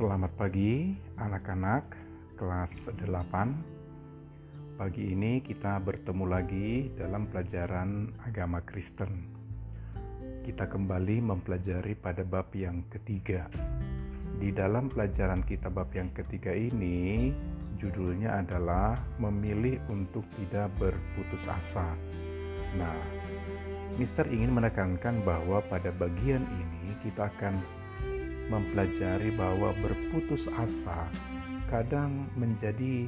[0.00, 1.84] Selamat pagi anak-anak
[2.40, 2.72] kelas
[3.04, 9.28] 8 Pagi ini kita bertemu lagi dalam pelajaran agama Kristen.
[10.40, 13.44] Kita kembali mempelajari pada bab yang ketiga.
[14.40, 17.28] Di dalam pelajaran kita bab yang ketiga ini
[17.76, 21.92] Judulnya adalah memilih untuk tidak berputus asa.
[22.72, 22.96] Nah,
[24.00, 27.79] Mister ingin menekankan bahwa pada bagian ini kita akan
[28.50, 31.06] mempelajari bahwa berputus asa
[31.70, 33.06] kadang menjadi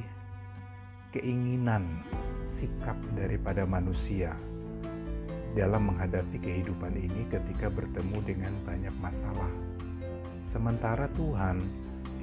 [1.11, 1.99] keinginan
[2.47, 4.31] sikap daripada manusia
[5.53, 9.51] dalam menghadapi kehidupan ini ketika bertemu dengan banyak masalah.
[10.41, 11.61] Sementara Tuhan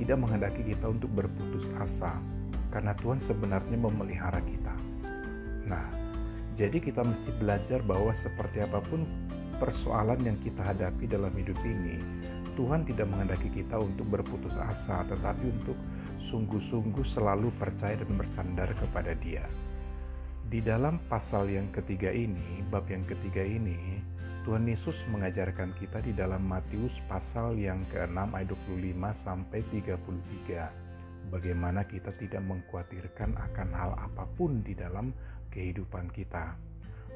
[0.00, 2.16] tidak menghendaki kita untuk berputus asa
[2.73, 4.75] karena Tuhan sebenarnya memelihara kita.
[5.69, 5.87] Nah,
[6.59, 9.06] jadi kita mesti belajar bahwa seperti apa pun
[9.61, 12.00] persoalan yang kita hadapi dalam hidup ini,
[12.61, 15.80] Tuhan tidak menghendaki kita untuk berputus asa, tetapi untuk
[16.20, 19.48] sungguh-sungguh selalu percaya dan bersandar kepada Dia.
[20.44, 24.05] Di dalam pasal yang ketiga ini, bab yang ketiga ini,
[24.44, 31.33] Tuhan Yesus mengajarkan kita di dalam Matius pasal yang ke-6 ayat 25 sampai 33.
[31.33, 35.16] Bagaimana kita tidak mengkhawatirkan akan hal apa pun di dalam
[35.48, 36.61] kehidupan kita.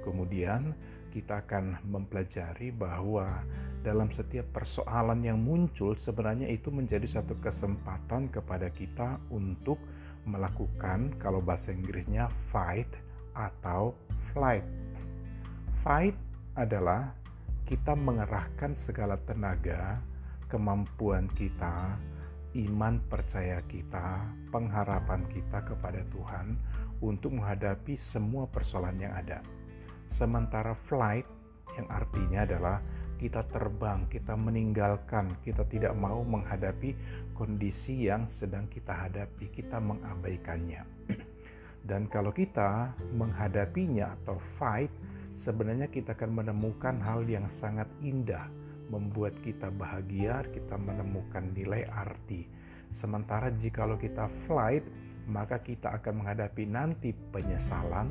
[0.00, 0.72] Kemudian
[1.15, 3.47] kita akan mempelajari bahwa
[3.87, 9.79] dalam setiap persoalan yang muncul sebenarnya itu menjadi satu kesempatan kepada kita untuk
[10.27, 12.91] melakukan kalau bahasa Inggrisnya fight
[13.39, 13.95] atau
[14.34, 14.67] flight.
[15.87, 16.17] Fight
[16.59, 17.15] adalah
[17.69, 20.01] kita mengerahkan segala tenaga,
[20.49, 21.95] kemampuan kita,
[22.55, 26.56] iman percaya kita, pengharapan kita kepada Tuhan
[27.05, 29.45] untuk menghadapi semua persoalan yang ada.
[30.05, 31.27] Sementara flight
[31.74, 32.78] yang artinya adalah
[33.19, 36.92] kita terbang, kita meninggalkan, kita tidak mau menghadapi
[37.33, 40.82] kondisi yang sedang kita hadapi, kita mengabaikannya.
[41.88, 44.93] Dan kalau kita menghadapinya atau fight,
[45.32, 48.48] sebenarnya kita akan menemukan hal yang sangat indah,
[48.88, 52.44] membuat kita bahagia, kita menemukan nilai arti.
[52.93, 54.84] Sementara jikalau kita flight,
[55.25, 58.09] maka kita akan menghadapi nanti penyesalan,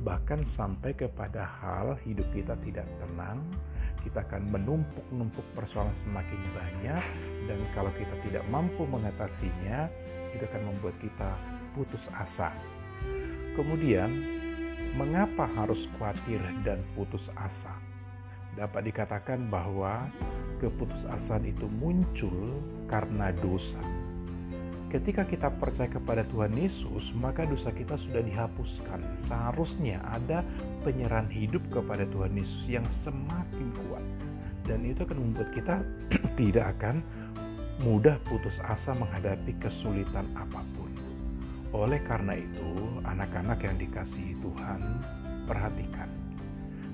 [0.00, 3.36] bahkan sampai kepada hal hidup kita tidak tenang,
[4.00, 7.04] kita akan menumpuk-numpuk persoalan semakin banyak
[7.44, 9.92] dan kalau kita tidak mampu mengatasinya
[10.32, 11.30] itu akan membuat kita
[11.76, 12.48] putus asa.
[13.52, 14.08] Kemudian,
[14.96, 17.76] mengapa harus khawatir dan putus asa?
[18.56, 20.08] Dapat dikatakan bahwa
[20.58, 22.58] keputusasaan itu muncul
[22.88, 23.99] karena dosa
[24.90, 28.98] Ketika kita percaya kepada Tuhan Yesus, maka dosa kita sudah dihapuskan.
[29.14, 30.42] Seharusnya ada
[30.82, 34.02] penyerahan hidup kepada Tuhan Yesus yang semakin kuat.
[34.66, 35.86] Dan itu akan membuat kita
[36.42, 37.06] tidak akan
[37.86, 40.90] mudah putus asa menghadapi kesulitan apa pun.
[41.70, 44.82] Oleh karena itu, anak-anak yang dikasihi Tuhan,
[45.46, 46.10] perhatikan.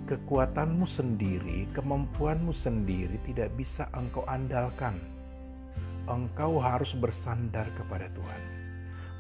[0.05, 5.16] Kekuatanmu sendiri, kemampuanmu sendiri tidak bisa engkau andalkan
[6.07, 8.43] engkau harus bersandar kepada Tuhan.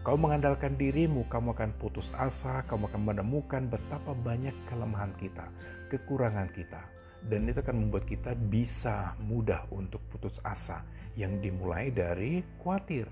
[0.06, 5.50] Kau mengandalkan dirimu, kamu akan putus asa, kamu akan menemukan betapa banyak kelemahan kita,
[5.90, 6.78] kekurangan kita.
[7.26, 10.86] Dan itu akan membuat kita bisa mudah untuk putus asa
[11.18, 13.10] yang dimulai dari khawatir.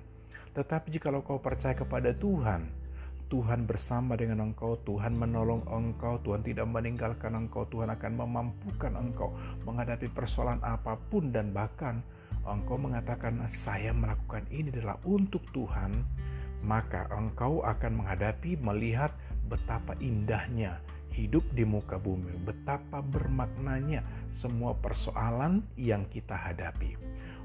[0.54, 2.70] Tetapi jika kau percaya kepada Tuhan,
[3.26, 9.34] Tuhan bersama dengan engkau, Tuhan menolong engkau, Tuhan tidak meninggalkan engkau, Tuhan akan memampukan engkau
[9.66, 12.06] menghadapi persoalan apa pun dan bahkan
[12.44, 16.04] engkau mengatakan saya melakukan ini adalah untuk Tuhan,
[16.64, 19.12] maka engkau akan menghadapi melihat
[19.48, 20.80] betapa indahnya
[21.14, 24.02] hidup di muka bumi, betapa bermaknanya
[24.34, 26.98] semua persoalan yang kita hadapi.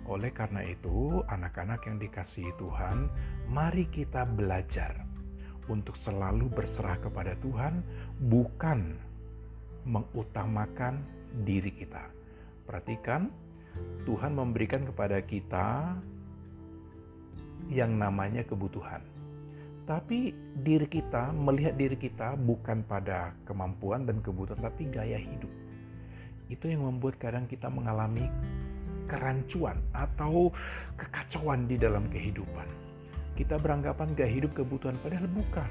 [0.09, 3.05] Oleh karena itu, anak-anak yang dikasihi Tuhan,
[3.45, 5.05] mari kita belajar
[5.69, 7.85] untuk selalu berserah kepada Tuhan,
[8.25, 8.97] bukan
[9.85, 11.05] mengutamakan
[11.45, 12.09] diri kita.
[12.65, 13.29] Perhatikan,
[14.07, 15.93] Tuhan memberikan kepada kita
[17.69, 19.05] yang namanya kebutuhan.
[19.85, 25.49] Tapi diri kita melihat diri kita bukan pada kemampuan dan kebutuhan tapi gaya hidup.
[26.49, 28.29] Itu yang membuat kadang kita mengalami
[29.09, 30.53] kerancuan atau
[30.93, 32.69] kekacauan di dalam kehidupan.
[33.33, 35.69] Kita beranggapan gaya hidup kebutuhan padahal bukan.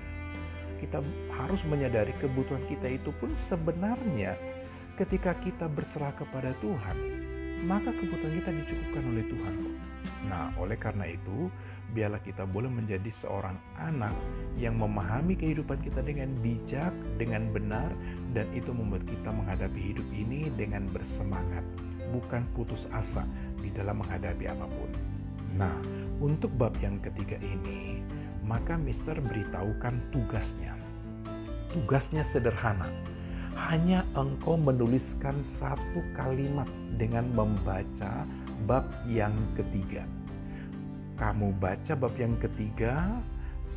[0.83, 1.03] Kita
[1.35, 4.35] harus menyadari kebutuhan kita itu pun sebenarnya
[4.99, 6.97] ketika kita berserah kepada Tuhan,
[7.65, 9.55] maka kebutuhan kita dicukupkan oleh Tuhan.
[10.31, 11.51] Nah, oleh karena itu,
[11.97, 14.13] biarlah kita boleh menjadi seorang anak
[14.61, 17.89] yang memahami kehidupan kita dengan bijak, dengan benar,
[18.37, 21.65] dan itu membuat kita menghadapi hidup ini dengan bersemangat,
[22.13, 23.25] bukan putus asa
[23.59, 24.91] di dalam menghadapi apa pun.
[25.57, 25.75] Nah,
[26.19, 28.03] Untuk bab yang ketiga ini,
[28.43, 30.75] maka Mister beritahukan tugasnya.
[31.71, 32.91] Tugasnya sederhana,
[33.67, 38.23] hanya engkau menuliskan satu kalimat dengan membaca
[38.71, 40.07] bab yang ketiga.
[41.19, 43.11] Kamu baca bab yang ketiga,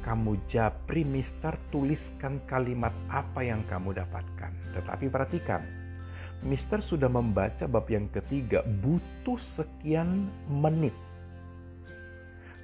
[0.05, 4.53] kamu japri Mister tuliskan kalimat apa yang kamu dapatkan.
[4.77, 5.65] Tetapi perhatikan,
[6.41, 10.93] Mister sudah membaca bab yang ketiga butuh sekian menit.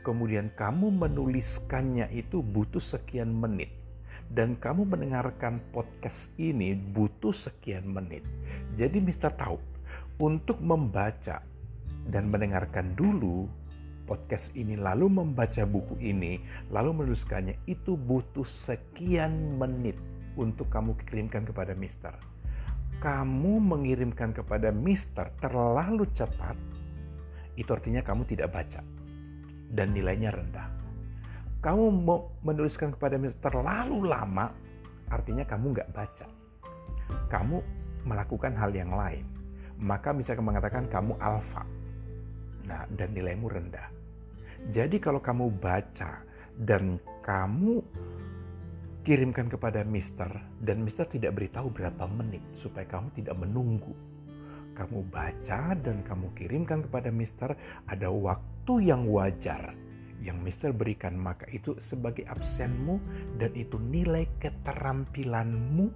[0.01, 3.76] Kemudian kamu menuliskannya itu butuh sekian menit.
[4.27, 8.27] Dan kamu mendengarkan podcast ini butuh sekian menit.
[8.75, 9.55] Jadi Mister tahu
[10.19, 11.39] untuk membaca
[12.07, 13.47] dan mendengarkan dulu
[14.07, 16.39] podcast ini, lalu membaca buku ini,
[16.71, 19.99] lalu menuliskannya, itu butuh sekian menit
[20.39, 22.15] untuk kamu kirimkan kepada Mister.
[23.03, 26.55] Kamu mengirimkan kepada Mister terlalu cepat,
[27.59, 28.81] itu artinya kamu tidak baca
[29.71, 30.86] dan nilainya rendah.
[31.67, 34.55] Kamu mau menuliskan kepada Mister terlalu lama,
[35.11, 36.27] artinya kamu nggak baca.
[37.27, 37.59] Kamu
[38.07, 39.27] melakukan hal yang lain.
[39.75, 41.67] Maka bisa mengatakan kamu alfa.
[42.71, 43.91] Nah, dan nilaimu rendah.
[44.71, 46.23] Jadi kalau kamu baca
[46.55, 47.83] dan kamu
[49.03, 50.31] kirimkan kepada Mister
[50.63, 53.91] dan Mister tidak beritahu berapa menit supaya kamu tidak menunggu.
[54.71, 57.59] Kamu baca dan kamu kirimkan kepada Mister
[57.91, 59.75] ada waktu yang wajar
[60.21, 62.97] yang Mister berikan maka itu sebagai absenmu
[63.37, 65.93] dan itu nilai keterampilanmu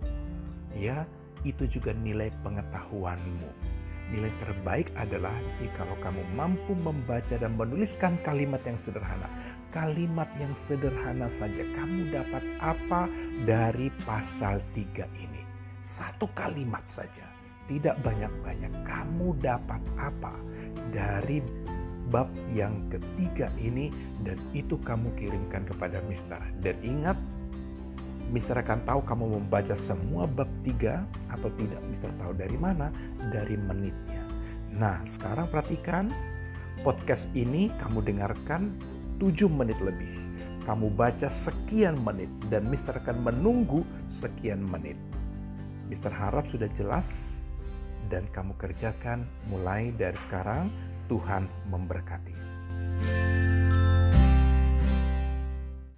[0.77, 1.03] ya
[1.41, 3.71] itu juga nilai pengetahuanmu
[4.11, 9.27] nilai terbaik adalah jika kamu mampu membaca dan menuliskan kalimat yang sederhana.
[9.71, 13.07] Kalimat yang sederhana saja kamu dapat apa
[13.47, 15.41] dari pasal 3 ini?
[15.79, 17.23] Satu kalimat saja,
[17.71, 18.83] tidak banyak-banyak.
[18.83, 20.35] Kamu dapat apa
[20.91, 21.39] dari
[22.11, 23.89] bab yang ketiga ini
[24.27, 26.37] dan itu kamu kirimkan kepada Mister.
[26.59, 27.17] Dan ingat
[28.31, 31.79] Mister akan tahu kamu membaca semua bab tiga atau tidak.
[31.87, 32.91] Mister tahu dari mana?
[33.31, 34.23] Dari menitnya.
[34.71, 36.07] Nah, sekarang perhatikan
[36.83, 38.71] podcast ini kamu dengarkan
[39.19, 40.19] 7 menit lebih.
[40.63, 44.95] Kamu baca sekian menit dan Mister akan menunggu sekian menit.
[45.91, 47.41] Mister harap sudah jelas
[48.07, 50.71] dan kamu kerjakan mulai dari sekarang.
[51.11, 52.31] Tuhan memberkati.